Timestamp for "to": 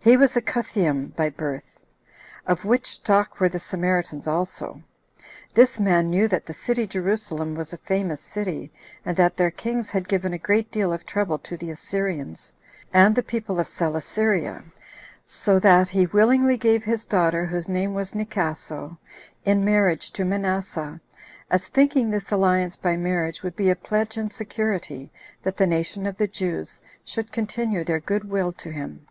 11.40-11.58, 20.12-20.24, 28.52-28.70